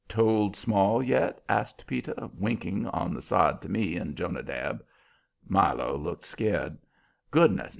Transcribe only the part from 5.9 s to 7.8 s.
looked scared. "Goodness!